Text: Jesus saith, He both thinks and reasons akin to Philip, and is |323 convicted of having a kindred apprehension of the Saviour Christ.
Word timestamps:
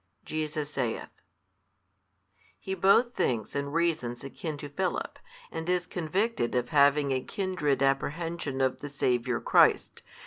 Jesus 0.25 0.71
saith, 0.71 1.11
He 2.59 2.73
both 2.73 3.13
thinks 3.13 3.53
and 3.53 3.71
reasons 3.71 4.23
akin 4.23 4.57
to 4.57 4.67
Philip, 4.67 5.19
and 5.51 5.69
is 5.69 5.85
|323 5.85 5.89
convicted 5.91 6.55
of 6.55 6.69
having 6.69 7.11
a 7.11 7.21
kindred 7.21 7.83
apprehension 7.83 8.61
of 8.61 8.79
the 8.79 8.89
Saviour 8.89 9.39
Christ. 9.39 10.01